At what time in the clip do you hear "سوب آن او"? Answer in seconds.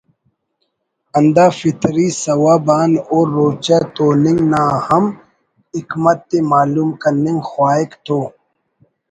2.21-3.17